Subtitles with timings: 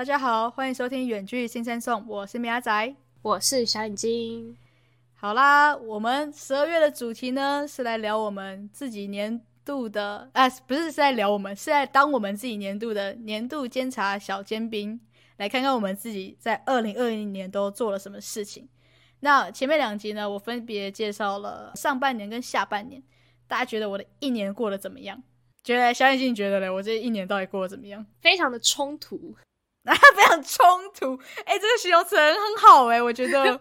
[0.00, 4.56] 大家好，欢迎收听《远距新生颂》，我是米阿仔，我是小眼睛。
[5.12, 14.98] 好啦，我们十二月的主题呢是来聊我们自己年度的，啊，不是是在聊我们，是在当我们自己年度的年度监察小尖兵，
[15.36, 18.66] 来看看我们自己在二零二零年都做了什么事情。
[19.20, 23.02] 那前面两集呢，我分别介绍了上半年跟下半年，
[23.46, 25.22] 大家觉得我的一年过得怎么样？
[25.62, 28.06] 觉得小眼睛觉得嘞，我这一年到底过得怎么样？
[28.22, 29.44] 非常的冲突，啊，
[29.84, 31.18] 非常冲突。
[31.44, 33.60] 哎，这个形容词很好哎，我觉得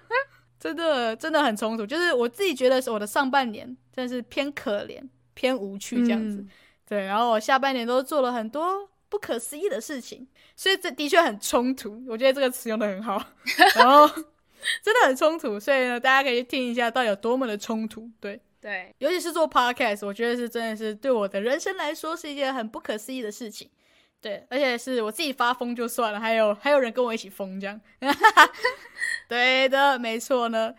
[0.58, 1.86] 真的真的很冲突。
[1.86, 5.00] 就是我自己觉得是我的上半年真的是偏可怜、
[5.34, 6.44] 偏无趣这样子。
[6.86, 12.02] 对，然后我下半年都做了很多不可思议的事情，所以这的确很冲突。
[12.08, 13.22] 我觉得这个词用的很好，
[13.76, 14.08] 然后
[14.82, 15.58] 真的很冲突。
[15.58, 18.10] 所以呢，大家可以听一下到底有多么的冲突。
[18.20, 18.40] 对。
[18.62, 23.70] 对，尤其是做 podcast，我觉得是真的是对我的人生来说是一件很不可思议的事情。
[24.20, 27.80] 对，而且是我自己发疯就算了，还有还有人跟我一起疯这样。
[29.28, 30.74] 对的，没错呢。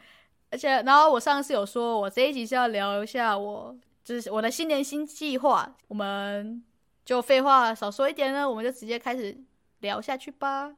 [0.51, 5.75] 而且，然后我上次有说，我这一集是要聊一下我就是我的新年新计划。
[5.87, 6.63] 我们
[7.03, 9.35] 就废话少说一点呢，我们就直接开始
[9.79, 10.75] 聊下去吧。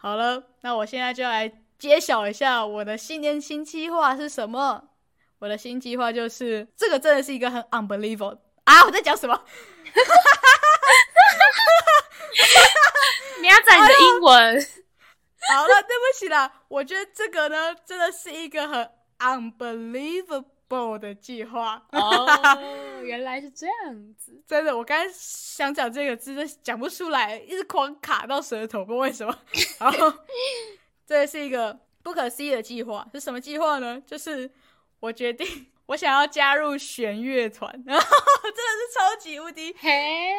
[0.00, 4.84] 好了，那我现在就来揭晓一下我的新年新计划是什么。
[5.40, 8.84] 我的新计划就是这个，真的是一个很 unbelievable 啊！
[8.84, 9.38] 我在讲什么？
[13.40, 14.66] 你要讲你的英文。
[15.54, 20.44] 好了，对不起啦，我觉得这个呢，真的是一个很 unbelievable。
[20.98, 22.26] 的计划哦，
[23.02, 24.42] 原来是这样子。
[24.46, 29.36] 真的，我刚才想讲这个字，讲不出来，一直狂卡到舌头，不知道为什么。
[29.80, 30.12] 然后，
[31.06, 34.00] 这是一个不可思议的计划，是什么计划呢？
[34.06, 34.50] 就是
[35.00, 38.06] 我决定，我想要加入弦乐团，然 后
[38.44, 40.32] 真的是超级无敌嘿，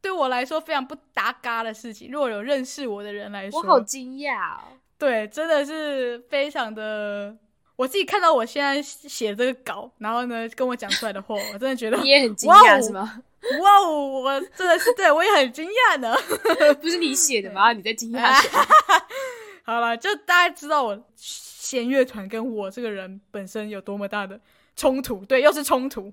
[0.00, 2.10] 对我来说非常不搭嘎的事情。
[2.10, 4.78] 如果有认识我的人来说，我好惊讶哦。
[4.98, 7.36] 对，真的是非常的。
[7.76, 13.22] 我自己看到我现在写这个稿，然后呢跟我讲出来的话，我真的觉得 你也很惊讶是吗？
[13.60, 16.16] 哇哦，我真的是对我也很惊讶呢。
[16.80, 17.72] 不是你写的吗？
[17.72, 18.66] 你在惊讶什么？
[19.62, 24.40] 好了，就大家知道我弦乐团跟我这个人本身有多么大的
[24.74, 26.12] 冲突，对，又是冲突。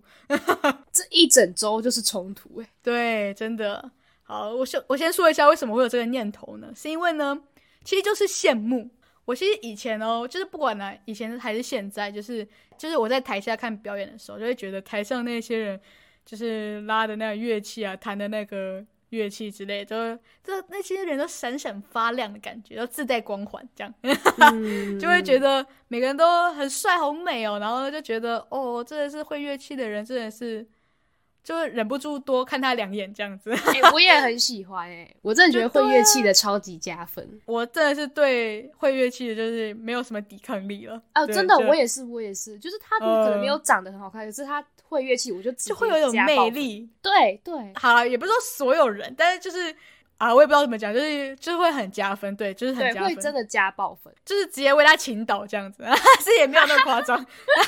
[0.92, 3.90] 这一整周就是冲突，哎，对，真的。
[4.24, 6.68] 好，我先我先说一下为什么会有这个念头呢？
[6.76, 7.40] 是因为呢，
[7.84, 8.90] 其实就是羡慕。
[9.26, 12.48] 我其实以前哦，就是不管呢，以前还是现在，就是
[12.78, 15.80] 就是我在台下看表演的时候，就会觉得台上那些人，
[16.26, 23.94] 就是拉的那个乐器啊，弹的那个乐器之类，都这那些人都闪闪发亮的感觉，都自带光环，这样，
[25.00, 30.68] 就会觉得每个人都很帅、好美哦，然后就觉得哦，真的是会乐器的人，真的是。
[31.44, 33.52] 就忍不住多看他两眼这样子，
[33.92, 37.28] 我也很喜欢哎，我真的觉得会乐器的超级加分。
[37.46, 41.02] 我真的是对会乐器的，就是没有什么抵抗力了。
[41.16, 46.90] 哦，真的，我也是，我也是，就是他可能没有长得很好看，可是他会乐器，我就就会有一种魅力。
[47.02, 49.76] 对对，好了，也不是说所有人，但是就是。
[50.24, 55.84] 啊，我也不知道怎么讲，就是就是会很加分，对，就是很加分，会真的加爆分，就是直接为他倾倒这样子，
[56.24, 57.18] 是也没有那么夸张。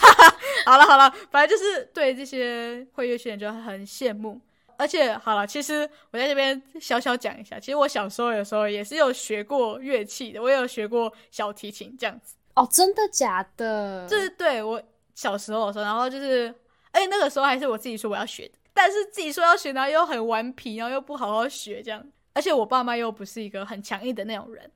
[0.65, 4.39] 好了好了，反正就是对这些会乐器人就很羡慕。
[4.77, 12.35] 而且好了，其实我在这边小小讲一下，其实我小时候有时候也是有学过乐器的，我也有学过小提琴这样子。
[12.55, 14.07] 哦，真的假的？
[14.07, 14.81] 就是对我
[15.13, 16.53] 小时候的时候，然后就是，
[16.91, 22.05] 哎，那个时候还是我自己说我要学的，但是自己说要学，然后又很顽皮，然后又不好好学这样。
[22.35, 24.69] 而且我爸妈又不是一个很强硬的那种人，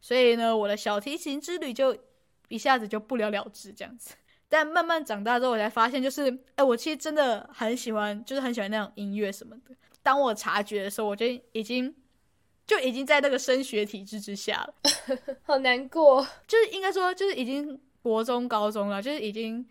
[0.00, 1.96] 所以呢，我的小提琴之旅就
[2.48, 4.14] 一下子就不了了之这样子。
[4.48, 9.74] 但慢慢长大之后，我才发现，就是哎，我其实真的很喜欢，就是很喜欢那种音乐什么的。
[10.02, 11.94] 当我察觉的时候，我就已经
[12.66, 14.74] 就已经在那个升学体制之下了，
[15.46, 16.26] 好难过。
[16.48, 19.64] 就是应该说，就是已经国中、高中了，就是已经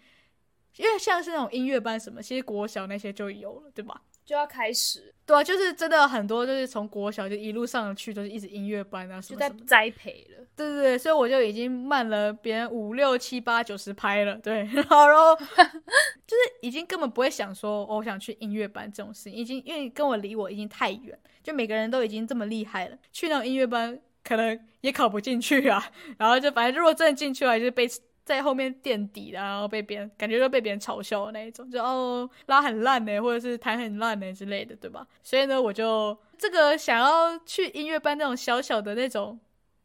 [0.77, 4.01] 因为像是那种音乐班什么，其实国小那些就有了，对吧？
[4.25, 10.45] 就要开始，对啊，就是真的很多，就是从国小就一路上去，都是一直音乐班啊，就在栽培了。
[10.55, 27.87] 对对对，所以我就已经慢了别人五六七八九十拍了，对，然 后然后就是已经根本不会想说我想去音乐班这种事情，已经因为跟我离我已经太远，就每个人都已经这么厉害了，去那种音乐班可能也考不进去啊，然后就反正如果真的进去了，就是被。
[28.25, 35.07] 在后面垫底的，然后被别人感觉就被别人嘲笑的那一种，就哦拉很烂呢，或者是弹很烂呢之类的，对吧？
[35.21, 39.39] 所以呢，我就这个想要去音乐班那种小小的那种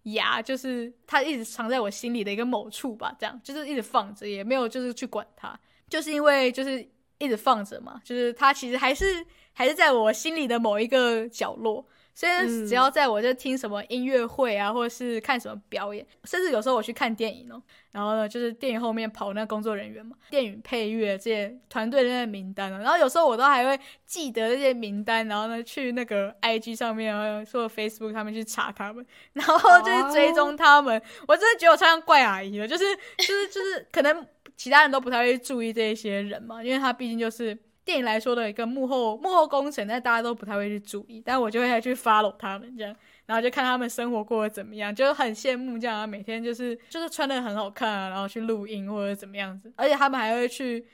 [0.05, 6.89] 牙，就是它一直藏在我心里的一个某处吧，这样就是一直放着，也没有就是去管它，就是因为就是
[7.19, 9.05] 一直放着嘛，就是它其实还是
[9.53, 11.87] 还是在我心里的某一个角落。
[12.15, 17.63] 所以只要在我就听什么音乐会啊，或者是看什么表演，甚至有时候我去看电影哦，
[17.93, 31.01] 然后呢，就是电影后面跑那工作人员嘛，电影配乐这些团队的那些名单啊，然后有时候我都还会记得这些名单，然后呢去那个 IG 上面啊，或者 Facebook 上面去查他们，然后就是追踪他们。
[31.27, 32.85] 我真的觉得我超像怪阿姨了，就是
[33.19, 34.27] 就是就是可能
[34.57, 37.57] 其他人都不太会注意这些人嘛，因为他毕竟就是。
[37.91, 42.95] 电影来说的一个幕后幕后工程，但大家都不太会去注意，但我就会去 follow 他们这样，
[43.27, 50.87] 然后就看他们生活过得怎么样，就很羡慕这样，每天就是就是穿的很好看啊，然后去录音或者怎么样子，而且他们还会去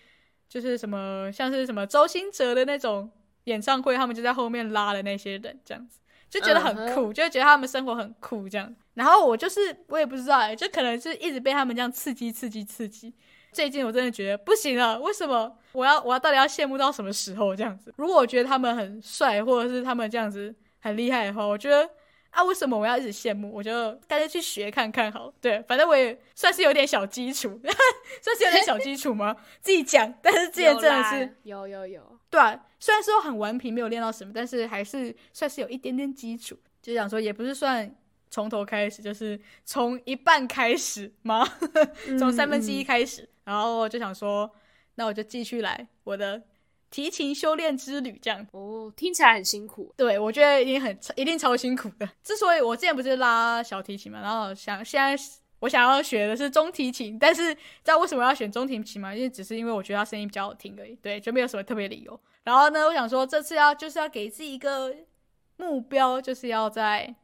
[0.48, 3.10] 就是什么像是什么周星哲的那种
[3.44, 6.00] 演唱会，他们就在后面拉的那些人这样子，
[6.30, 13.12] 就觉得很酷，就觉得他们生活很酷这样，然后我就是我也不知道，就可能是一直被他们这样刺激刺激刺激。
[13.56, 17.90] 最近我真的觉得不行了，为什么我要我要到底要羡慕到什么时候这样子？
[17.96, 21.88] 如果我觉得他们很帅，或者是他们这样子很厉害的话，我觉得
[22.28, 23.50] 啊，为什么我要一直羡慕？
[23.50, 25.32] 我就大家去学看看好。
[25.40, 27.58] 对，反正我也算是有点小基础，
[28.20, 29.34] 算是有点小基础吗？
[29.62, 36.54] 自己讲，但是之前真的是有有有，对啊，虽然说很顽皮，没有练到什么，但是还是算是有一点点基础。
[36.82, 37.90] 就想说，也不是算
[38.30, 41.42] 从头开始，就是从一半开始吗？
[42.18, 43.26] 从三分之一开始。
[43.46, 44.50] 然后就想说，
[44.96, 46.42] 那我就继续来我的
[46.90, 49.94] 提琴修炼之旅，这样哦，听起来很辛苦。
[49.96, 52.08] 对，我觉得一定很一定超辛苦的。
[52.22, 55.16] 之所以我之前不是拉小提琴嘛，然后想现在
[55.60, 59.14] 我想要学的是中提琴，但是知道为什么要选中提琴吗？
[59.14, 62.20] 因为只是因为我觉得它声音比较好听而已，对，就没有什么特别理由。
[62.44, 64.94] 然后呢，我想说这次要就是要给自己一个
[65.56, 67.14] 目标，就是要在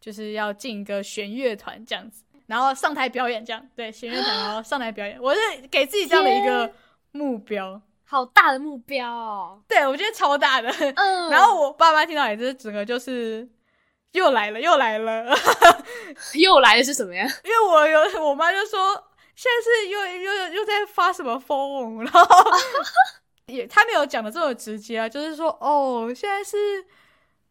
[0.00, 2.22] 就是要进一个弦乐团这样子。
[2.46, 6.70] 然后上台表演，这样对，弦乐团，然后上台表演，我是给自己这样的一个
[7.12, 9.62] 目标，好大的目标哦。
[9.66, 10.70] 对，我觉得超大的。
[10.96, 11.30] 嗯。
[11.30, 13.48] 然后我爸妈听到也是整个就是
[14.12, 15.34] 又来了，又来了，
[16.34, 17.26] 又来的是什么呀？
[17.44, 18.92] 因为我有我妈就说
[19.34, 22.22] 现在是又又又在发什么疯，然后
[23.46, 26.56] 也他没有讲的这么直接啊，就是说哦，现在是。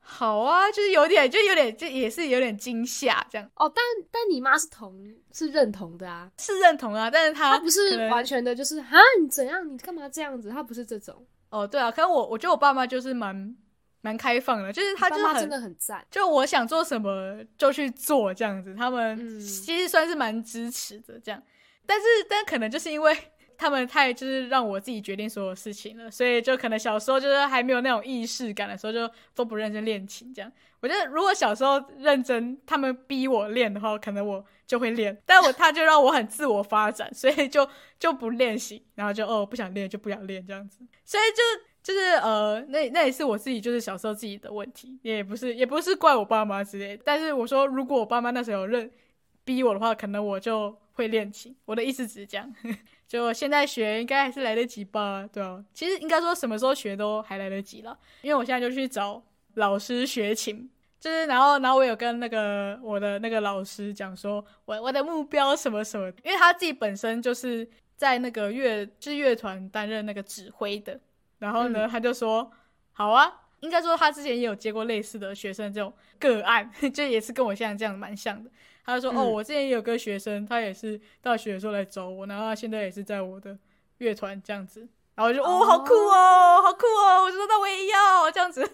[0.06, 3.50] 好啊，就是有点，就有点，就也是有点惊吓这样。
[3.56, 4.94] 哦，但但你妈是同
[5.32, 8.92] 是认同的啊，是认同啊，但是她不是完全的，就是啊，
[9.22, 10.50] 你怎样，你干嘛这样子？
[10.50, 11.26] 她不是这种。
[11.50, 13.56] 哦，对啊，可是我我觉得我爸妈就是蛮
[14.02, 21.42] 蛮开放的，就是他就是真的很赞，就我想做什么就去做这样子，他们其实算是蛮支持的这样。
[21.86, 23.18] 但是但可能就是因为。
[23.63, 30.33] 他们太就是让我自己决定所有事情了，所以就可能小时候就是还没有那种意识感的时候，就都不认真练琴。
[30.33, 30.51] 这样，
[30.81, 35.18] 我觉得如果小时候认真，他们逼我练的话，可能我就会练。
[35.25, 37.65] 但我他就让我很自我发展，所以就
[37.98, 40.80] 就不练习，然后就哦不想练就不想练这样子。
[41.06, 47.00] 所以就就是呃，那那也是我自己就是小时候自己的问题，也不是也不是怪我爸妈之类。
[47.06, 48.91] 但是我说，如果我爸妈那时候认
[49.46, 51.55] 逼我的话，可能我就会练琴。
[51.65, 52.53] 我的意思只是这样。
[53.13, 59.22] 就现在学应该还是来得及吧，对啊，其实应该说什么时候学都还来得及了，因为我现在就去找
[59.53, 60.67] 老师学琴，
[61.00, 71.00] 就是然后然后我有跟那个我的那个老师讲说，我我的目标什么什么，因为他自己本身就是在那个乐就是乐团担任那个指挥的，
[71.38, 72.51] 然后呢他就说
[72.93, 78.50] 好啊，应该说他之前也有接过类似的学生这种个案， 就也是跟我现在这样蛮像的。
[78.86, 83.58] 他就说：“哦，我之前也有个学生，他也是大学的时候来找我，然后他现在也是在我的
[84.00, 84.88] 乐团这样子。
[85.16, 87.24] 然后我就哦，好酷哦，好酷哦！
[87.24, 88.62] 我就说那我也要这样子，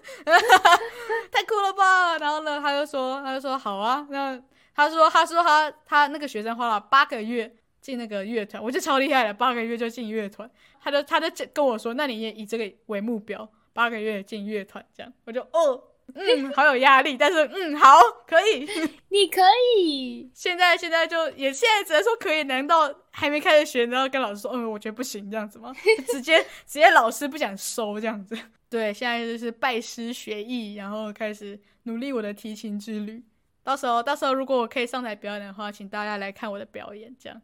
[1.29, 2.17] 太酷了吧！
[2.17, 4.07] 然后呢，他就说，他就说好啊。
[4.09, 4.41] 那
[4.73, 10.49] 他说，他说他他那个学生花了八个月进那个乐团，我就超厉害了，八个月就进乐团。
[10.81, 15.11] 他就他就跟我说，那你也以这个为目标，八个月进乐团这样。
[15.25, 15.83] 我就哦。”
[16.15, 18.67] 嗯，好有压力，但是嗯，好，可以，
[19.09, 19.41] 你可
[19.77, 20.29] 以。
[20.35, 25.73] 现在现在就也现在只能说可以，难道还没开始学，然后跟老师说，嗯，我觉得不行这样子吗？
[26.11, 28.37] 直接直接老师不想收这样子。
[28.69, 33.23] 对，现在就是拜师学艺，然后开始努力我的提琴之旅。
[33.63, 37.41] 到时候到时候如果我可以上台表演的话，请大家来看我的表演，这样。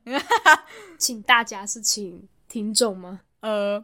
[0.98, 3.22] 请大家是请听众吗？
[3.42, 3.84] 呃，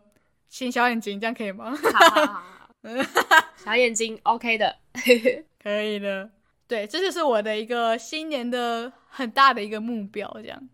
[0.49, 1.75] 请小眼睛，这样可以吗？
[1.75, 2.43] 好好好。
[3.63, 4.75] 小眼睛，OK 的，
[5.61, 6.29] 可以的。
[6.67, 10.69] 对，这就是我的一个新年的很大的一个目标，这样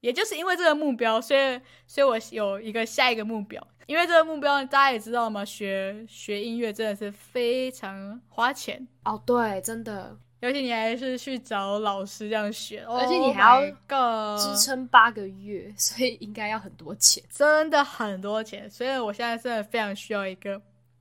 [0.00, 3.64] 也就是因为这个目标，所以所以我有一个下一个目标。
[3.86, 9.22] 因为这个目标，大家也知道嘛，学学音乐真的是非常花钱哦。
[9.24, 18.68] 对，真的，尤其你还是去找老师这样学，而且你还要支撑八个月，所以应该要很多钱，真的很多钱。
[18.68, 20.60] 所以我现在真的非常需要一个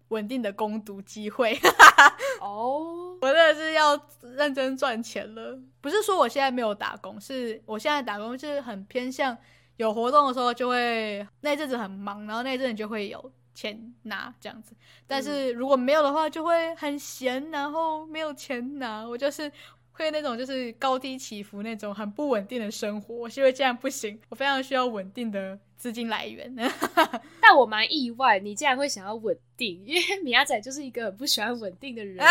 [0.10, 1.58] 稳定的攻读机会。
[2.42, 5.60] 哦，我真的是要认真赚钱了。
[5.82, 9.38] 不是说我现在没有打工，是我现在打工是很偏向。
[9.78, 14.74] 有活动的时候就会那阵子很忙，然后那阵子就会有钱拿这样子。
[15.06, 19.06] 但是如果没有的话，就会很闲，然后没有钱拿。
[19.06, 19.52] 我就是
[19.92, 23.14] 会那种就是高低起伏那种很不稳定的生活。
[23.14, 26.54] 我是因为这样不行，我非常需要稳定的资金来源。
[27.42, 32.18] 但我蛮意外，你竟然会想要稳定， 因为米亚仔就是一个很不喜欢稳定的人。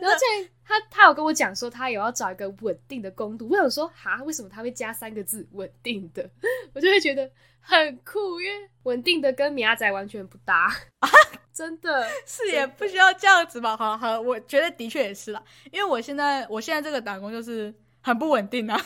[0.00, 3.48] 然后这他他有跟我讲说，他有要找一个稳定的工读。
[3.48, 6.28] 我想说，哈，为什么他会加三个字“稳定的”？
[6.74, 7.30] 我就会觉得
[7.60, 10.66] 很酷，因为稳定的跟米亚仔完全不搭
[11.00, 11.08] 啊！
[11.52, 13.76] 真的是也不需要这样子吧？
[13.76, 18.80] 好好，我觉得的确也是啦，因为我现在我现在这个打工就是很不稳定啊，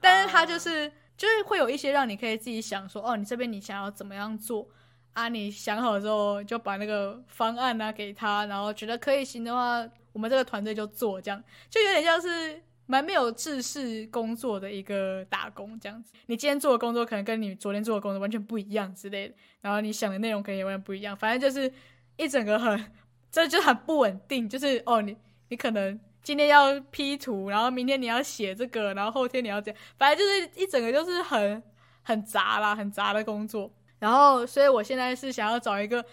[0.00, 4.68] 但是他就是就是会有一些让你可以自己想说，哦，你这边你想要怎么样做。
[5.12, 11.40] 啊，你想好之后就把那个方案啊给他，然后觉得可以行的话，我们这个团队就做，这样
[11.70, 16.12] 就有点像是蛮没有制式工作的一个打工这样子。
[16.26, 21.72] 你今天做的工作可能跟你昨天做的工作完全不一样之类的，然后你想的内容可能也完全不一样，反正就是
[22.16, 22.92] 一整个很，
[23.30, 24.48] 这就很不稳定。
[24.48, 25.16] 就是哦，你
[25.48, 31.62] 你可能今天要 P 图，然后明天你要写这个，然后后天你要这样，反正就是一整个就是很
[32.02, 33.70] 很杂啦，很杂的工作。
[34.00, 36.04] 然后，所以我现在是想要找一个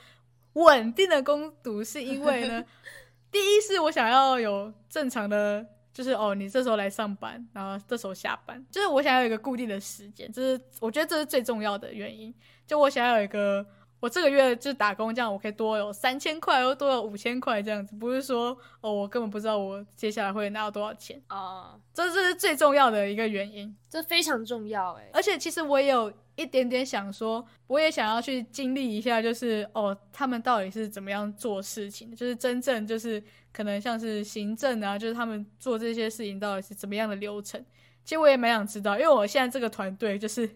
[0.54, 2.64] 稳定的工读，是因为呢，
[3.32, 12.34] 第一是我想要有正常的，就是哦，你这时候来上班，然后这时候下班，就是我想要有一个固定的时间，这是我觉得这是最重要的原因。
[12.66, 13.66] 就我想要有一个，
[14.02, 26.12] 我这个月就打工这样，我可以多有三千块，或多有五千块这样子，不是说哦，我根本不知道我接下来会拿到多少钱啊，这这是最重要的一个原因，这非常重要哎，而且其实我也有。
[26.38, 33.22] 一点点想说，我也想要去经历一下，就是哦，他们到底是怎么样做事情，就是真正就是
[33.54, 37.64] 可能像是行政啊，就是他们做这些事情到底是怎么样的流程。
[38.04, 40.50] 其实我也蛮想知道，因为我现在这个团队就是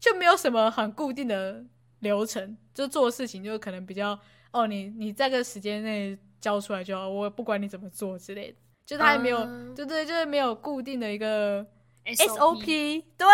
[0.00, 1.62] 就没有什么很固定的
[2.00, 4.18] 流程，就做事情就可能比较
[4.52, 9.38] 哦，你你在个时间内交出来就好，我不管你怎么做之类的，就他也没有，
[9.74, 11.66] 对对，就是没有固定的一个。
[12.06, 13.26] SOP 对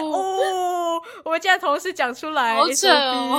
[0.00, 3.36] 哦，我们家同事讲出来，好扯哦。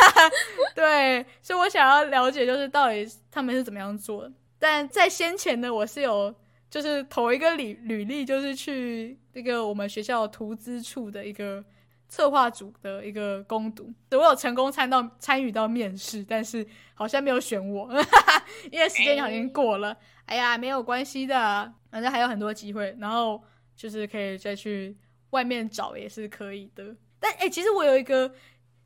[0.76, 4.32] 对，所以我想要了解，就是到底他们是怎么样做的。
[4.58, 6.34] 但在先前呢，我是有
[6.68, 11.64] 就是投一个履履历，就是去那个我们学校图资处的一个
[12.08, 17.88] 策划组的一个攻读，我有成功参到参与到面试，但是好像没有选我，
[18.70, 19.96] 因为时间已经过了。
[20.26, 22.96] 哎呀，没有关系的，反正还有很多机会。
[22.98, 23.42] 然后。
[23.76, 24.96] 就是可以再去
[25.30, 28.32] 外面找也是可以的，但哎，其实我有一个，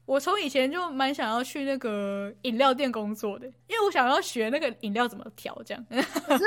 [0.07, 5.87] 我从以前就蛮想要去那个饮料店工作的，因为我想要学那个饮料怎么调这样。
[5.91, 6.45] 可是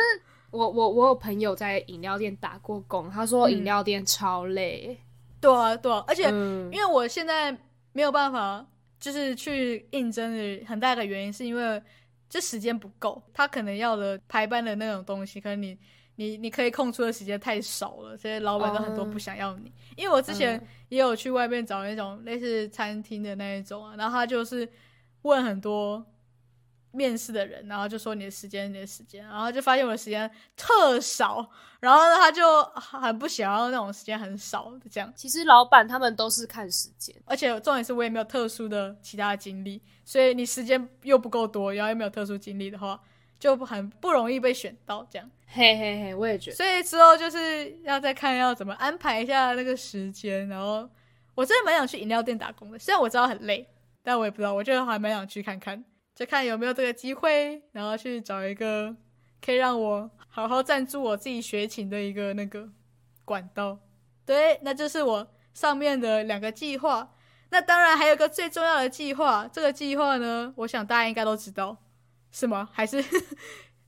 [0.50, 5.00] 我我我有朋友在饮料店打过工，他说饮料店超累。
[5.42, 6.30] 对啊，对啊，而且
[6.72, 7.52] 因为我现在
[7.92, 8.66] 没有办法，
[9.00, 11.82] 就是去应征的很大的原因是因为
[12.30, 15.78] 这时间不够，他可能要的排班的那种东西，可能你。
[16.16, 19.72] 你你可以空出的时间太少了，所以老板都很多不想要你。
[19.96, 24.70] 因为我之前也有去外面找那种类似餐厅的那一种啊，然后他就是
[25.24, 26.06] 问很多
[26.92, 35.12] 面试的人，然后就说你的时间，你的时间，然后就发现我的时间特少，然后他就很不想要那种时间很少的这样。
[35.16, 43.00] 其实老板他们都是看时间，而且重点是我也没有特殊的其他经历，所以你时间又不够多，然后又没有特殊经历的话。
[43.42, 46.56] 就很不容易被选到，这样，嘿嘿嘿，我也觉得。
[46.56, 50.88] 所以之后就是要再看要怎么安排一下那个时间，然后
[51.34, 53.68] 我真的蛮想去饮料店打工的，虽然我知道很累，
[54.04, 55.84] 但我也不知道，我觉得还蛮想去看看，
[56.22, 58.96] 就看有没有这个机会，然后去找一个
[59.44, 62.70] 可以让我好好赞助我自己学琴的一个那个
[63.26, 63.80] 管道。
[64.24, 67.16] 对，那就是我上面的两个计划。
[67.50, 71.76] 那当然还有个最重要的计划，这个计划呢，我想大家应该都知道。
[72.32, 72.70] 是吗？
[72.72, 73.04] 还是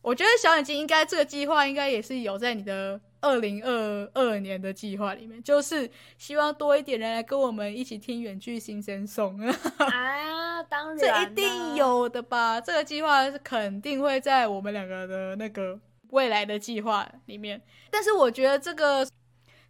[0.03, 9.39] 我觉得小眼睛应该这个计划应该也是有在你的二零二二年的计划里面，就是希望多一点人来跟我们一起听远距新生颂
[9.77, 10.61] 啊！
[10.63, 12.59] 当然，这一定有的吧？
[12.59, 15.79] 这个计划是肯定会在我们两个的那个
[16.09, 17.61] 未来的计划里面。
[17.89, 19.07] 但是我觉得这个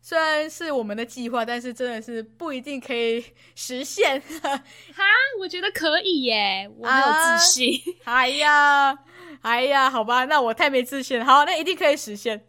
[0.01, 3.23] 虽然是我们的计划，但是真的是不一定可以
[3.55, 4.19] 实现。
[4.41, 4.59] 哈，
[5.39, 7.05] 我觉得可以耶，我没有
[7.37, 7.79] 自信。
[8.03, 8.97] 哎呀，
[9.43, 11.25] 哎呀，好吧，那我太没自信了。
[11.25, 12.41] 好，那一定可以实现。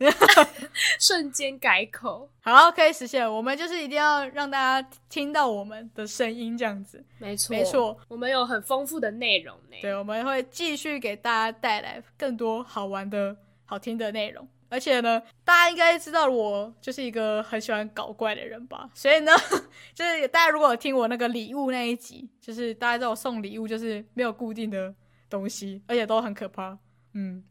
[1.00, 3.30] 瞬间改口，好，可以实现。
[3.30, 7.04] 我们就是一定要让大家听到我们的声音，这样子。
[7.18, 9.76] 没错，没错，我们有很丰富的内容呢。
[9.82, 14.46] 对，我们会继续给大家带来更多好玩的、好听的内容。
[14.68, 18.88] 而且呢，大家应该知道我就是一个很喜欢搞怪的人吧？
[18.94, 19.32] 所以呢，
[19.94, 24.92] 就是大家如果有听我那个礼物那一集，就是大家知道我送礼物就是没有固定的
[25.28, 26.76] 东西，而且都很可怕。
[27.14, 27.42] 嗯，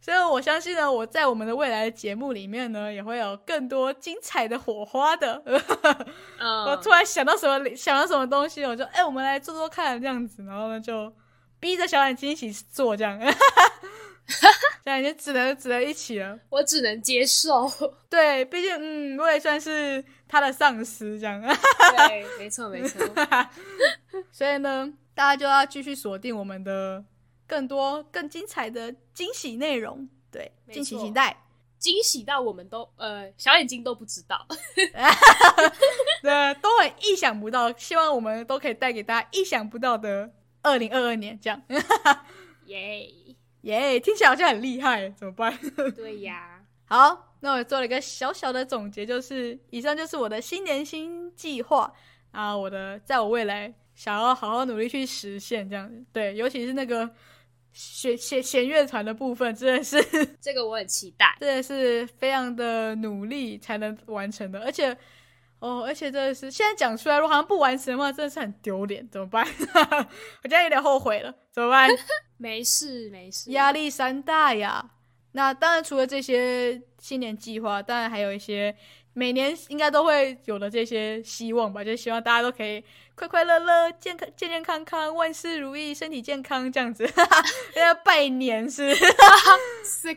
[0.00, 5.42] 所以我相信呢，我在我们的未来的节目里面呢，也会有更多精彩的火花的。
[6.66, 11.12] 我突然想到什么，想到什么东西，我就哎，我们来做做看这样子，然后呢，就
[11.60, 13.18] 逼着小眼睛一起做这样。
[14.84, 17.70] 这样就只能只能一起了，我只能接受。
[18.08, 21.40] 对，毕竟嗯，我也算是他的上司这样。
[22.08, 23.00] 对，没错没错。
[24.32, 27.04] 所以呢，大家就要继续锁定我们的
[27.52, 30.08] 更多更精彩的惊喜内容。
[30.30, 31.36] 对，敬请期待。
[31.78, 34.46] 惊喜到我们都呃小眼睛都不知道，
[36.22, 37.70] 对，都很意想不到。
[37.76, 40.32] 希望我们都可以带给大家意想不到的
[40.62, 41.60] 二零二二年这样。
[42.66, 43.06] 耶。
[43.62, 45.56] 耶，听起来好像很厉害，怎么办？
[45.94, 51.92] 对呀， 好，那我做了一个小小的总结，就是以上就是我的新年新计划
[52.32, 56.04] 啊，我的在我未来想要好好努力去实现这样子。
[56.12, 57.08] 对，尤其是那个
[57.72, 59.96] 弦弦弦乐团的部分，真的是
[60.40, 64.96] 这个我很期待，真的是非常的努力才能完成的，而且。
[65.58, 69.46] 哦，而且真的是现在讲出来，如果好像不完成的话，真的是很丢脸，怎么办？
[70.42, 71.88] 我现在有点后悔了，怎么办？
[72.36, 74.90] 没事没事，压力山大呀。
[75.30, 78.76] 那当然，除了这些新年计划，当然还有一些
[79.12, 82.82] 每年应该都会有的这些希望吧，就希望大家都可以
[83.14, 87.06] 快快乐乐、健康健健康康、万事如意、身体健康这样子。
[87.74, 88.88] 在拜年是，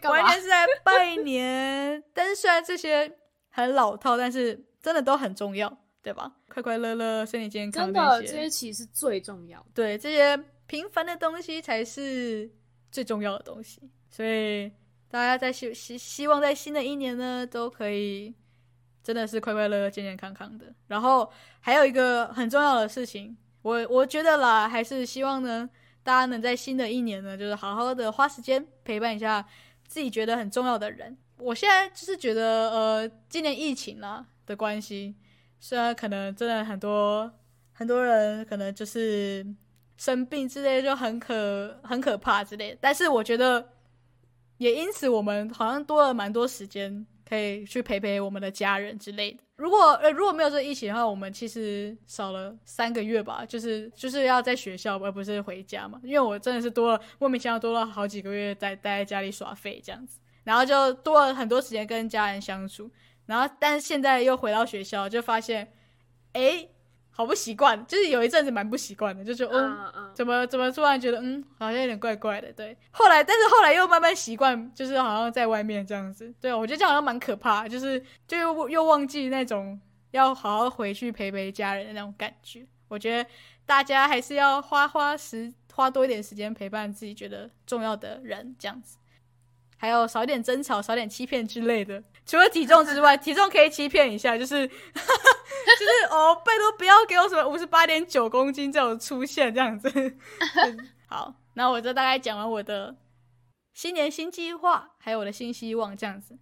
[0.03, 2.03] 完全是在拜年。
[2.13, 3.11] 但是虽然这些
[3.49, 4.65] 很老套，但是。
[4.85, 6.31] 真的都很重要，对吧？
[6.47, 9.65] 快快乐乐，身体健康，真的这些其实最重要。
[9.73, 12.47] 对，这些平凡的东西才是
[12.91, 13.81] 最重要的东西。
[14.11, 14.71] 所以
[15.09, 18.31] 大家在希希希望在新的一年呢，都可以
[19.05, 20.65] 真的是快快乐乐、健健康康的。
[20.87, 25.69] 然后还有一个很重要的事情，我我觉得啦，还是希望呢，
[26.03, 29.47] 大家能在新的一年呢，就是好好的花时间陪伴一下
[29.87, 31.15] 自己觉得很重要的人。
[31.37, 34.25] 我现在就是觉得，呃，今年疫情啦。
[34.47, 35.15] 的关系，
[35.59, 37.33] 虽然可能真的很多
[37.73, 39.43] 很多人可能就是
[39.97, 43.67] 生病之类，就很可很可怕之类，但是我觉得
[44.57, 49.39] 也因此我们好像多了蛮多时间可以去陪陪我们的家人之类的。
[49.57, 55.99] 如果呃如果没有这疫情的话，我们其实少了三个月吧，就是就是要在学校而不是回家嘛。
[56.03, 62.91] 因为我真的是多了莫名其妙多了好几个月在待在家里耍废这样子，然后就多了很多时间跟家人相处。
[63.27, 65.73] 然后，但是现在又回到学校，就发现，
[66.33, 66.67] 哎，
[67.17, 69.57] 好不习惯，就是有一阵子蛮不习惯的，就觉得，
[69.95, 72.77] 嗯，怎么怎么突然觉得，嗯，好像有点怪怪的，对。
[72.91, 79.79] 后来，但是后来又慢慢习惯，就是好像在外面这样子，对我觉得这样好像蛮可怕，就是就又又忘记那种
[80.11, 82.67] 要好好回去陪陪家人的那种感觉。
[82.89, 83.29] 我觉得
[83.65, 88.97] 大家还是要花花时花多一点时间陪伴自己觉得重要的人，这样子。
[89.77, 92.03] 还有少一点争吵，少点欺骗之类的。
[92.25, 99.89] 除了体重之外，体重可以欺骗一下，就是 就是哦，拜托不要给我什么五十八点九公斤这种出现这样子。
[101.07, 102.95] 好，那我就大概讲完我的
[103.73, 106.37] 新年新计划，还有我的新希望这样子，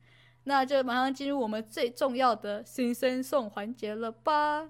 [0.45, 4.69] 那就马上进入我们最重要的新生送环节了吧。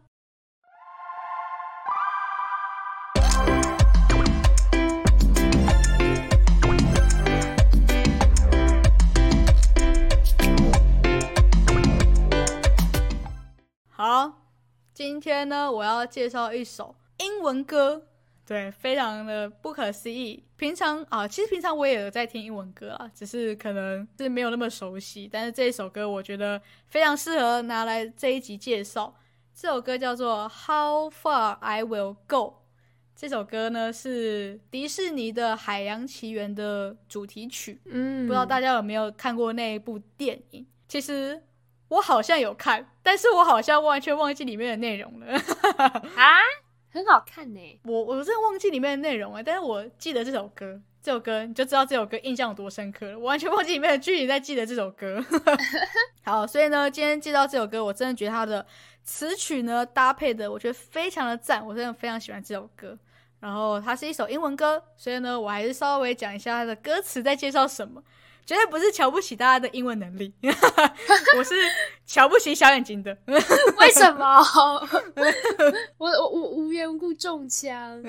[14.06, 14.50] 好，
[14.94, 18.06] 今天呢，我要介绍一首英文歌，
[18.46, 20.44] 对，非常的不可思议。
[20.58, 25.30] 平常啊，其实平常我也有在听英文歌啊，只是可能是没有那么熟悉。
[25.32, 29.16] 但是这一首歌，我觉得非常适合拿来这一集介绍。
[29.56, 32.38] 这首歌叫做《How Far I Will Go》。
[33.16, 37.80] 这首歌呢是迪士尼的《海洋奇缘》的主题曲。
[37.86, 40.68] 嗯，不知道大家有没有看过那一部电影？
[40.90, 41.42] 其实。
[41.94, 45.34] 我好像有看，但是我好像完全忘记里面的内容了。
[46.16, 46.40] 啊
[46.92, 47.80] 很好看呢。
[47.86, 53.18] 我我真的忘记里面的内容了，但是我记得这首歌，这首歌你就知道这首歌印象有多深刻了。
[53.18, 55.24] 我完全忘记里面的剧情，在记得这首歌。
[56.24, 58.64] 好，所以呢，今天介绍这首歌，我真的觉得它的
[59.04, 62.98] 词曲呢搭配的，我觉得非常的赞，我真的非常喜欢这首歌。
[63.40, 68.02] 然后它是一首英文歌，所以呢，我还是稍微讲一下它的歌词在介绍什么。
[68.46, 70.34] 绝对不是瞧不起大家的英文能力，
[71.38, 71.56] 我是
[72.06, 73.18] 瞧不起小眼睛的。
[73.26, 74.40] 为什么？
[75.98, 78.04] 我我我无缘无故中枪。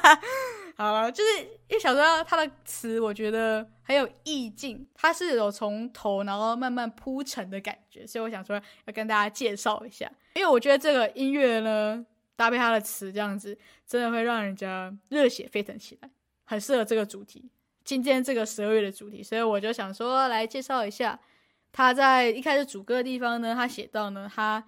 [0.76, 10.10] 好了，就是因为小说它的词，我觉得很有意境，它是有从头然后慢慢铺陈的感觉，所以我想说要跟大家介绍一下。
[10.34, 12.04] 因为我觉得这个音乐呢，
[12.36, 16.10] 搭配它的词，这样子真的会让人家热血沸腾起来，
[16.44, 17.48] 很适合这个主题。
[17.86, 21.18] 今天这个十二月的主题，所以我就想说来介绍一下。
[21.72, 24.62] 他在一开始主歌的地方呢，他写到呢，他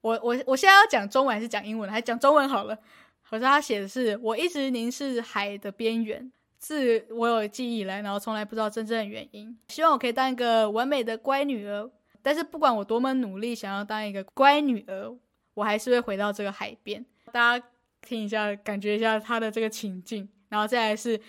[0.00, 1.88] 我我我现在要讲中文还是讲英文？
[1.88, 2.76] 还是讲中文好了。
[3.22, 9.56] 可是他写的是：我一直凝视海的边缘，自我有记忆以来，然后从来不知道真正的原因。
[9.68, 11.88] 希望我可以当一个完美的乖女儿，
[12.20, 15.16] 但是不管我多么努力想要当一个乖女儿，
[15.54, 17.04] 我还是会回到这个海边。
[17.30, 17.66] 大家
[18.00, 21.20] 听一下，感觉一下他的这个情境，然后再来是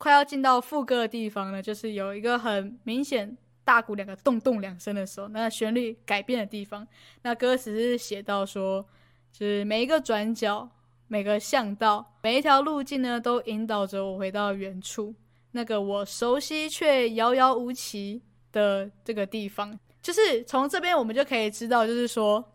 [0.00, 6.88] 快要进到副歌的地方呢，就是有一个很明显大鼓两个咚咚两声的时候，那旋律改变的地方，
[7.20, 8.82] 那歌词是写到说，
[9.30, 10.66] 就是每一个转角。
[11.12, 15.12] 每个巷道，每一条路径呢，都引导着我回到原处，
[15.50, 19.76] 那个我熟悉却遥遥无期的这个地方。
[20.00, 22.52] 就是从这边我们就可以知道，就是说，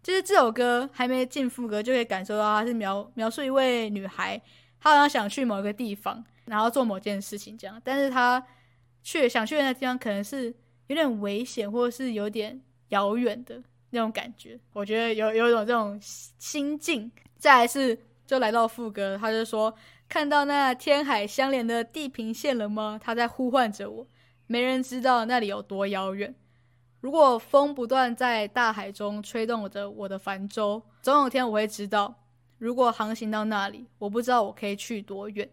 [0.00, 4.40] 就是这首歌还没进副歌，就可以感受到它是描描述一位女孩，
[4.80, 8.44] 她好像想去某一个地方，然后做某件事情这样，但是他
[9.02, 10.54] 去想去的那地方可能是
[10.86, 14.58] 有点危险，或者是有点遥远的那种感觉。
[14.72, 17.10] 我觉得有有一种这种心境。
[17.38, 19.72] 再来是，就来到副歌，他就说
[20.08, 22.98] ：“看到那天海相连的地平线了吗？
[23.00, 24.06] 他在呼唤着我。
[24.46, 26.34] 没人知道那里有多遥远。
[27.00, 32.12] 如果风不断在大海中吹动着我的帆舟，总有天我会知道。
[32.58, 35.48] 如果航行到那里，我不知道我可以去多远。”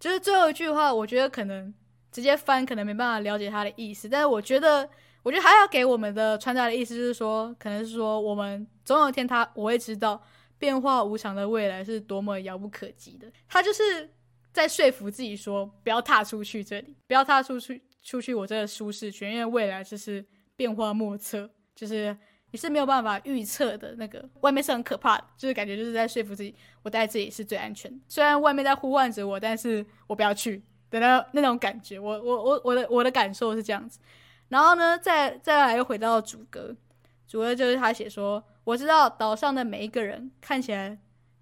[0.00, 1.72] 就是最后一句话，我觉得可能
[2.10, 4.08] 直接翻，可能没办法了解他的意思。
[4.08, 4.88] 但是我觉得，
[5.22, 10.20] 我觉得还要给我们的传达的意思，就是说，可能是说，我们总有一天他我会知道。
[10.58, 14.10] 变化无常的未来是多么遥不可及的，他就是
[14.52, 20.22] 在说服自己说，不要踏出去这里，不要踏出去出去我这个舒适圈，因为未来就是
[20.56, 22.14] 变化莫测，就是
[22.50, 23.94] 你是没有办法预测的。
[23.96, 27.98] 那个外面是很可怕的，就是感觉就是在说服自己，我待在这里是最安全的。
[28.08, 31.98] 虽然外面在呼唤着我，但是我不要去的那那种感觉。
[31.98, 33.98] 我我我我的我的感受是这样子。
[34.48, 36.76] 然后呢，再再来又回到主歌，
[37.26, 38.42] 主歌就是他写说。
[38.62, 40.96] 我知道岛上的每一个人看起来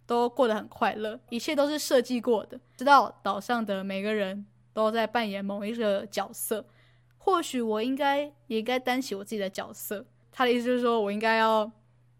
[0.06, 2.58] 都过得很快乐，一切都是设计过的。
[2.76, 6.64] 知道岛上的每个人都在扮演某一个角色，
[7.18, 10.06] 或许我应该也应该担起我自己的角色。
[10.38, 11.68] 他的意思就是说我应该要，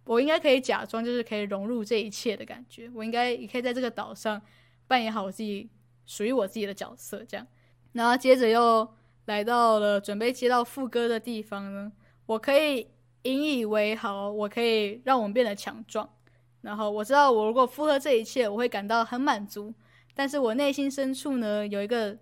[0.04, 2.90] 我应该可以假装，就是可以融入这一切的感觉。
[2.92, 4.42] 我应该也可以在这个岛上
[4.88, 5.70] 扮演好我自己
[6.04, 7.24] 属于我自己的角色。
[7.28, 7.46] 这样，
[7.92, 8.88] 然后接着又
[9.26, 11.92] 来到了准备接到副歌的地方呢，
[12.26, 12.88] 我可以。
[13.24, 16.08] 引以为豪，我可以让我们变得强壮。
[16.62, 19.74] 然后我知道，我如果符合这一切，我会感到很满足。
[20.14, 22.16] 但是我内心深处呢，有一个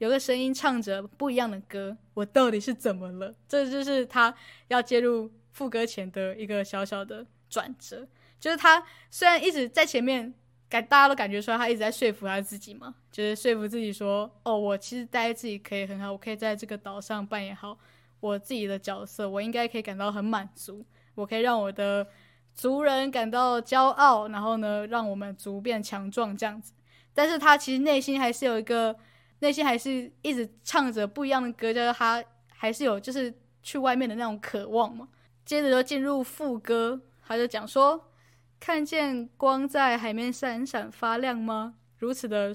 [0.00, 1.94] 有个声音唱着不一样的歌。
[2.14, 3.34] 我到底是怎么了？
[3.46, 4.34] 这就是他
[4.68, 8.08] 要接入副歌前的一个小小的转折。
[8.40, 10.32] 就是他虽然一直在前面
[10.70, 17.78] 感，大家都感觉出来他一直在说服他自己嘛，就是说服自己说：“哦，我其实待在自己可以很好，我可以在这个岛上扮演好。”
[18.20, 20.84] 我自己的角色，我应该可以感到很满足。
[21.14, 22.06] 我可以让我的
[22.54, 26.72] 族人感到骄傲，然后呢，让我们族变强壮这样子。
[27.12, 28.94] 但是他其实内心还是有一个，
[29.40, 35.08] 内心还是一直唱着不一样的歌，就是他还是有就是去外面的那种渴望嘛。
[35.44, 38.12] 接着就进入副歌，他就讲说
[38.60, 41.74] ：“看见光在海面闪闪发亮吗？
[41.98, 42.54] 如此的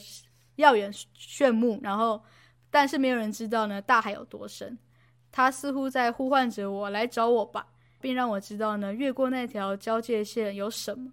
[0.56, 1.80] 耀眼炫目。
[1.84, 2.24] 然后，
[2.70, 4.78] 但是没有人知道呢，大海有多深。”
[5.32, 7.68] 他似乎在呼唤着我来找我吧，
[8.00, 11.12] 并让我知道呢，越过那条交界线有什么？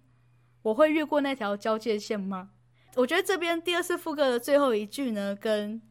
[0.61, 2.51] 我会越过那条交界线吗？
[2.95, 5.81] 我觉得这边第二次副歌的最后一句呢，跟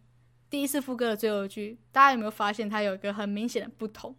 [0.48, 4.14] 第一次副歌的最后一句，大家有没有发现它有一个很明显的不同？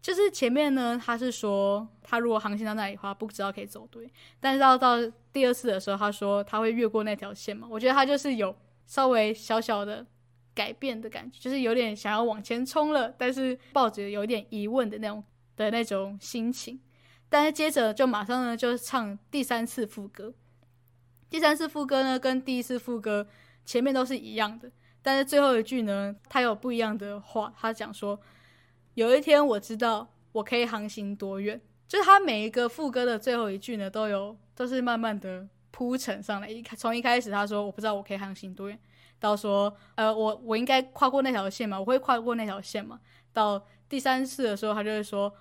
[0.00, 4.10] 就是前面呢，他是说他如果航行到那里的话，不知道可以走对，
[4.40, 4.96] 但是到到
[5.32, 7.66] 第二次的时候，他说他会越过那条线嘛？
[7.70, 8.54] 我觉得他就是有
[8.86, 10.06] 稍微小小的。
[10.56, 15.24] 改变的感觉，就是有点想要往前冲了，但是抱着有点疑问的那种
[15.56, 16.80] 的那种心情。
[17.28, 20.32] 但是接着就马上呢，就唱第三次副歌。
[21.34, 23.26] 第三次副歌呢，跟第一次副歌
[23.64, 24.70] 前面都是一样的，
[25.02, 27.52] 但是最后一句呢，它有不一样的话。
[27.58, 28.20] 他讲说，
[28.94, 31.60] 有一天我知道我可以航行多远。
[31.88, 36.48] 就是他每一个副歌的最后一句呢，都有都是慢慢的铺陈上来。
[36.48, 38.78] 一从一开始他说我不知道我可以航行多远，
[39.18, 41.80] 到说呃我我应该跨过那条线嘛？
[41.80, 43.00] 我会跨过那条线嘛？
[43.32, 45.34] 到第三次的时候，他就会说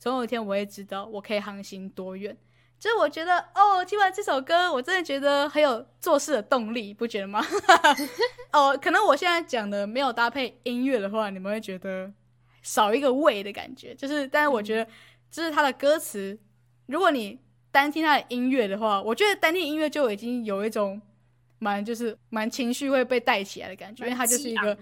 [0.00, 2.36] 总有一天我会知道我可以航行多远。
[2.78, 7.44] 就是我觉得哦，听完这首歌，我真的觉得很有做事的动力，不觉得吗？
[8.52, 12.12] 哦，可能我现在讲的没有搭配音乐的话，你们会觉得
[12.62, 13.94] 少一个味的感觉。
[13.94, 14.90] 就是，但是我觉得。
[15.30, 16.38] 就是他的歌词，
[16.86, 17.38] 如果你
[17.70, 20.98] 单听他的音乐的话，我觉得单听音乐就已经有一种
[21.58, 24.74] 蛮就是蛮情绪会被带起来的感觉，因为它就是一个，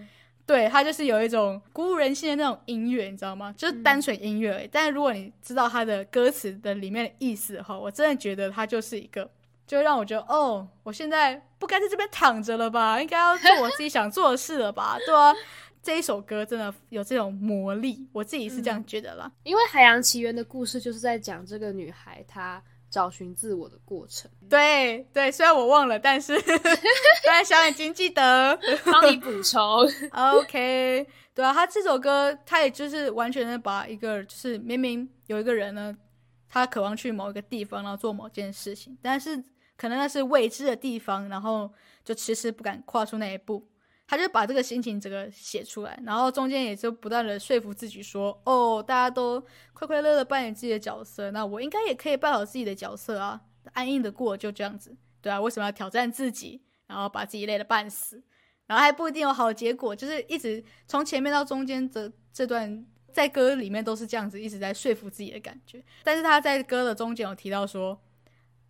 [0.47, 3.53] 对，它就是有一种鼓舞人心的那种音乐，你知道吗？
[3.57, 4.69] 就是单纯音乐。
[4.71, 9.29] 但是如果你知道它的歌词的里面的意思的话，我真的觉得它就是一个，
[9.67, 13.03] 就让我觉得哦，我现在不该在这边躺着了吧？
[13.03, 14.97] 应该要做我自己想做的事了吧？
[15.05, 15.35] 对啊。
[15.83, 19.31] 这一首歌真的有这种魔力，我自己是这样觉得啦。
[19.45, 24.31] 因为《海洋奇缘》的故事就是在讲这个女孩她找寻自我的过程。
[24.49, 26.41] 对对，虽然我忘了，但是
[27.25, 29.61] 但小眼睛记得 帮你补充。
[30.13, 35.97] OK，对啊，他这首歌，他也就是完全的把一个就是明明有一个人呢，
[36.49, 39.37] 他渴望去某一个地方，然后做某件事情，但是
[39.77, 41.71] 可能那是未知的地方，然后
[42.05, 43.67] 就迟迟不敢跨出那一步。
[44.09, 53.41] 他就把这个心情整个写出来，然后中间也就不断的说服自己说：“哦，大家都快快乐乐扮演自己的角色，那我应该也可以扮好自己的角色啊，
[53.73, 58.23] 安逸的过就这样子，对啊，为什么要挑战自己，然后把自己累得半死，
[58.67, 65.85] 然后还不一定有好结果，就是一直从前面到中间的这段在歌里面都是这样子，一直在说服自己的感觉。
[66.05, 68.01] 但是他在歌的中间有提到说，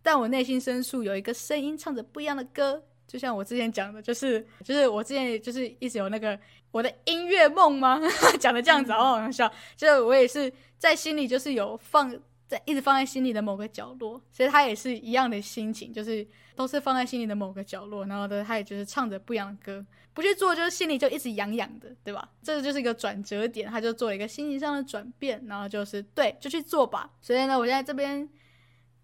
[0.02, 6.38] 但我内心深处有一个声音唱着不一样的歌。”就像我之前讲的，就是就是我之前就是一直有那个
[6.70, 8.00] 我的音乐梦吗？
[8.40, 9.50] 讲的这样子好好笑。
[9.76, 12.10] 就是我也是在心里，就是有放
[12.48, 18.04] 在一直放在心里的某个角落，所以他也是一样的心情，就是都是放在心里的某个角落。
[18.06, 22.28] 然后呢，他也就是唱着不一样的歌，不去做，就是心里就一直痒痒的，对吧？
[22.42, 27.10] 这就是一个转折点，他就做了一个心情上的转变，然后就是对，就去做吧。
[27.20, 28.28] 所以呢，我现在这边。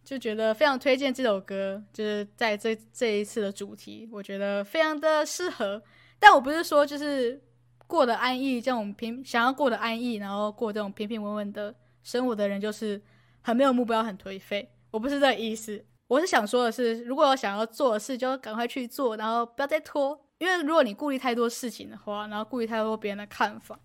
[0.05, 5.83] 就觉得非常推荐这首歌，就是在这这一次的主题，我觉得非常的适合。
[6.19, 7.41] 但我不是说就是
[7.87, 13.01] 过得安逸，这种平想要过得安逸，然后过这种平平稳稳的生活的人，就是
[13.41, 14.69] 很没有目标、很颓废。
[14.91, 20.19] 我不是这个意思，我是想说的是，如果有想要做的事，就赶快去做，然后不要再拖。
[20.39, 23.79] 因为如果你顾虑太多事情的话，然后顾虑太多别人的看法，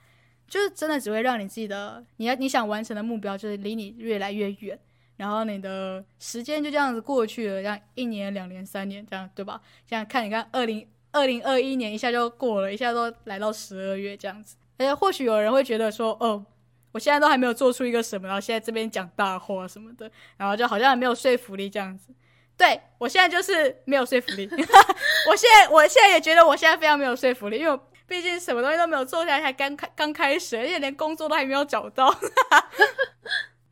[0.47, 4.79] 就是真的只会让你自己的你要你想完成的目标，就是离你越来越远。
[5.17, 9.59] 然后你的时间就这样子过去了，像一年、两年、三年这样，对吧？
[9.85, 14.55] 像看你看，二零二零二一年一下就过了，一下都来到十二月这样子。
[14.77, 16.45] 哎，或许有人会觉得说，哦，
[16.91, 22.13] 我现在都还没有做出一个什么，然后现在这边讲大话什么的，然后就好像还没有说服力这样子。
[22.55, 24.47] 对我现在就是没有说服力，
[25.29, 32.11] 我现在我现在也觉得我现在非常没有说服力，因为毕竟什么东西都没有做下来，才刚开刚开始，而且连工作都还没有找到。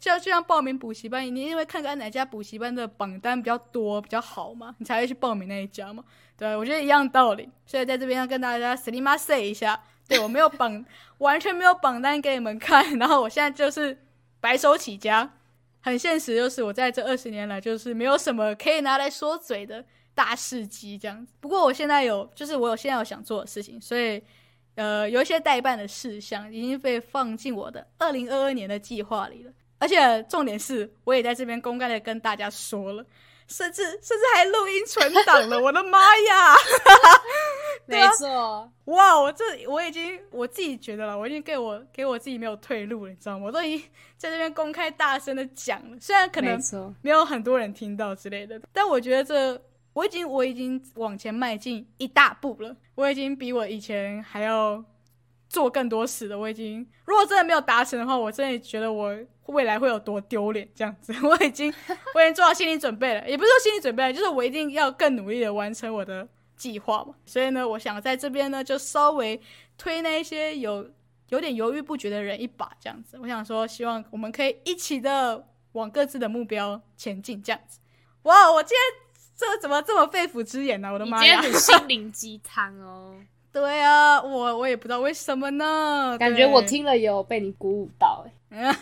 [0.06, 6.04] 就就像报名补习班，你因为看看哪家补习班的榜单比较多、比较好嘛，你才会去报名那一家嘛。
[6.38, 7.50] 对，我觉得一样道理。
[7.66, 10.86] 所以在这边要跟大家 s l i m say 一下，对我没有榜，
[11.18, 13.00] 完全没有榜单给你们看。
[13.00, 13.98] 然后我现在就是
[14.40, 15.28] 白手起家，
[15.82, 21.34] 很现实，就是我在这二十年来就是没有什么可以拿来说嘴的大事迹这样子。
[21.40, 24.22] 不过我现在有，就是我有现在有想做的事情，所以
[24.76, 29.52] 呃，有一些代办的事项已经被放进我的二零二二年的计划里了。
[29.86, 33.06] 而且重点是，我也在这边公开的跟大家说了，
[33.48, 35.62] 甚至甚至还录音存档了。
[35.62, 36.56] 我的妈呀！
[37.86, 39.22] 没错，哇！
[39.22, 43.46] 我这我已经我自己觉得了，我已经给我给我自己没有退路了，你知道吗？
[43.46, 46.60] 我都已经在这边公开大声的讲了，虽然可能
[47.04, 49.62] 没有很多人听到之类的，但我觉得这
[49.94, 54.84] 我已经我已经往前迈进一大步了，我已经比我以前还要。
[55.56, 60.68] 做更多事的，我已经如果真的没有达成的话，我真的觉得我未来会有多丢脸。
[60.76, 61.74] 这样子， 我已经
[62.14, 67.16] 我已经做好心理准备了，也不是说心理准备，就是我一定要更努力的完成我的计划嘛。
[67.26, 69.40] 所以呢，我想在这边呢，就稍微
[69.78, 70.92] 推那一些有
[71.30, 73.18] 有点犹豫不决的人一把，这样子。
[73.22, 77.80] 我想说，希望我们可以一起的往各自的目标前进，这样子。
[78.24, 78.82] 哇，我今天
[79.38, 80.92] 这怎么这么肺腑之言呢？
[80.92, 83.16] 我的妈呀，今天很心灵鸡汤哦。
[83.56, 88.76] 对啊，我我也不知道为什么呢，感觉我听了有被你鼓舞到，哎，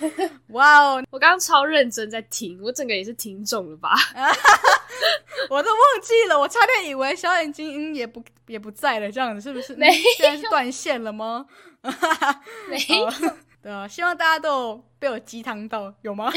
[0.48, 3.90] 哇哦， 我刚刚超认真在听，我整个也是听中了吧？
[5.50, 9.74] 我都忘记了，我差点以为小眼睛也不也不在了，这样子是不是？
[9.76, 11.44] 没有现在是断线了吗？
[12.70, 13.10] 没有，
[13.62, 16.32] 对啊，希望大家都有被我鸡汤到，有吗？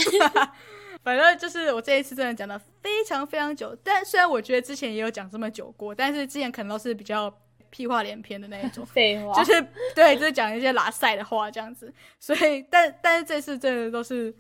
[1.04, 7.34] 反正就是我这一次真的讲的非常非常久，但虽然我觉得之前也有讲这么久过，但是之前可能都是比较
[7.70, 8.86] 屁话连篇的那一种。
[8.88, 14.34] 废话，就是对，就是讲一些拉塞的话这样子，所以但但是这次真的都是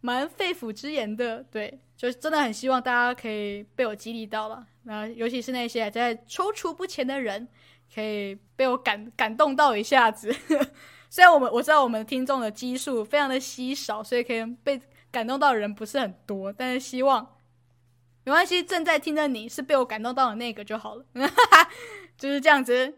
[0.00, 7.48] 蛮肺腑之言的，对，就是真的很希望大家可以被我激励到了，那尤其是那些还在踌躇不前的人，
[7.94, 10.34] 可以被我感感动到一下子。
[11.10, 14.78] 虽然我们我知道我们听众的基数非常的稀少，所以可以被
[15.10, 17.26] 感动到的人不是很多，但是希望
[18.28, 21.04] 没关系，正在听的你是被我感动到的那个就好了，
[22.18, 22.92] 就是这样子。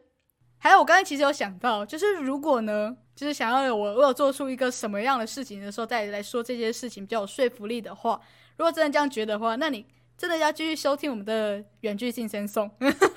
[0.59, 8.21] 还有，我刚才其实有想到，就是如果呢，就是想要有我我有做出一个什么样的事情的时候，再来说这些事情比较有说服力的话，
[8.57, 9.87] 如果真的这样觉得的话，那你
[10.19, 12.69] 真的要继续收听我们的远距性生送，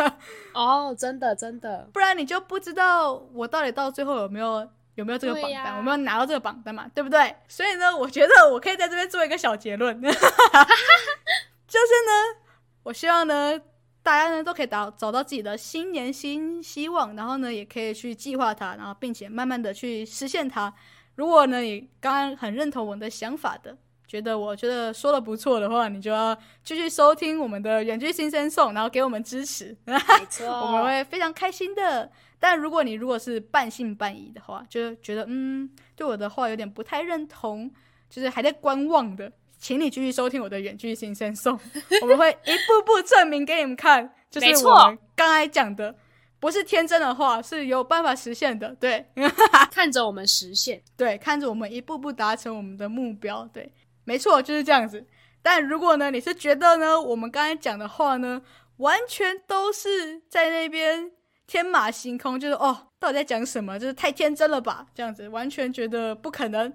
[0.53, 7.35] 哦，真的真的，不然你就不知道我到底到最后有没有有没有这个榜单，我没有拿到这个榜单嘛，对不对？
[7.47, 9.99] 所以呢，我觉得我可以在这边做一个小结论，
[11.73, 12.39] 就是呢，
[12.83, 13.59] 我希望呢。
[14.05, 20.73] 大家呢都可以找找到自己的新年新希望，然后呢也可以去计划它，然后并且慢慢的去实现它。
[21.15, 29.73] 如果呢你刚刚很认同我的想法的，觉得我觉得说的不错的话，你就要继续收听我们的远距新生颂，然后给我们支持。
[29.85, 29.97] 没
[30.29, 32.11] 错，我们会非常开心的。
[32.41, 37.71] 但如果你如果是半信半疑的话，就是觉得嗯，对我的话有点不太认同，
[38.09, 39.31] 就是还在观望的，
[39.63, 41.57] 请你继续收听我的远距新生送，
[42.03, 45.95] 我们会一步步证明给你们看，就是我们刚才讲的
[46.37, 48.75] 不是天真的话，是有办法实现的。
[48.77, 49.05] 对
[49.71, 53.49] 看着我们实现，对，看着我们一步步达成我们的目标。
[53.53, 53.71] 对，
[54.03, 55.07] 没错，就是这样子。
[55.41, 58.41] 但如果呢，你是觉得呢，我们刚才讲的话呢，
[58.79, 61.09] 完全都是在那边
[61.47, 63.79] 天马行空，就是哦，到底在讲什么？
[63.79, 64.87] 就是太天真了吧？
[64.93, 66.73] 这样子，完全觉得不可能。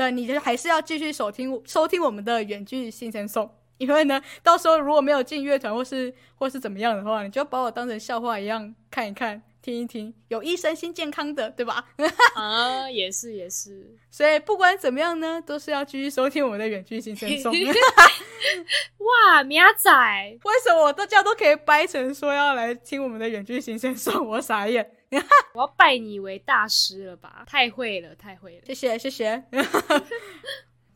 [0.00, 11.84] 对，你就还是要继续收听收听我们的远距新生送，因为呢，到时候如果没有进乐团或是或是怎么样的话，你就把我当成笑话一样看一看、听一听，有益身心健康的，对吧？
[12.34, 17.52] 啊，也是也是，所以不管怎么样呢，都是要继续收听我们的远距新生送。
[17.52, 17.66] 为
[19.04, 24.26] 哇，明仔，为，什么大家都可以掰成说要来听我们的远距新生送？
[24.26, 24.90] 我傻眼。
[25.54, 27.44] 我要拜你为大师了吧？
[27.46, 28.62] 太会了，太会了。
[28.66, 29.44] 谢谢谢谢。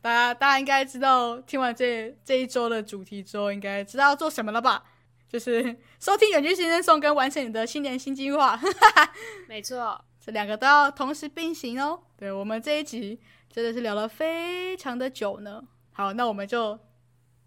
[0.01, 4.83] 大 家大家应该知道，听完这这一周的主题之后，应该知道要做什么了吧？
[5.27, 8.57] 就是收听远距新生送跟完成你的新年新计划，
[9.49, 12.03] 没错，这两个都要同时并行哦。
[12.15, 13.19] 对我们这一集
[13.51, 15.61] 真的是聊了非常的久呢。
[15.91, 16.79] 好，那我们就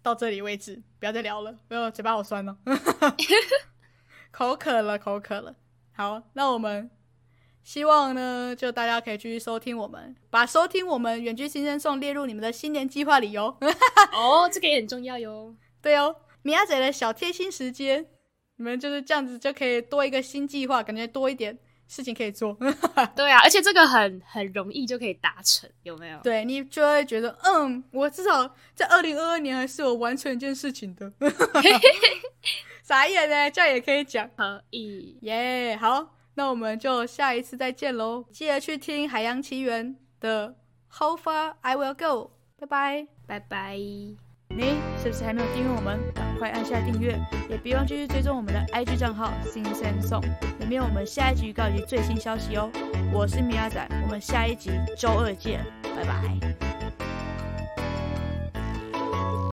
[0.03, 2.55] 到这里为止，不要再聊了，不要嘴巴好酸哦，
[4.29, 5.55] 口渴了，口渴了。
[5.99, 6.89] 好，那我们
[7.61, 13.57] 希望呢，就大家可以继续收听我们，把收听我们远距新生送列入你们的新年计划里哟。
[14.15, 15.53] 哦，这个也很重要哟。
[15.83, 18.05] 对哦，米亚姐的小贴心时间，
[18.55, 21.59] 你们就是这样子就可以多一个新计划，感觉多一点
[21.89, 22.57] 事情可以做。
[23.13, 26.19] 对啊，而且这个很很容易就可以达成，有没有？
[26.23, 31.11] 对你就会觉得，嗯，我至少在二零二二年还是有完成一件事情的。
[32.89, 34.27] 傻眼呢，这样也可以讲。
[34.35, 38.25] 可以，耶好，那我们就下一次再见喽！
[38.31, 40.55] 记得去听《海洋奇缘》的
[40.91, 43.05] How Far I Will Go，拜拜。
[43.27, 43.75] 拜拜。
[43.75, 45.99] 你是不是还没有订阅我们？
[46.15, 47.15] 赶快按下订阅，
[47.47, 50.19] 也别忘继续追踪我们的 IG 账号新生送，
[50.59, 52.71] 里面有我们下一集预告以及最新消息哦。
[53.13, 55.63] 我是米亚仔，我们下一集周二见，
[55.95, 56.68] 拜拜。